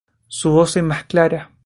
[0.27, 1.51] Su voz es más clara.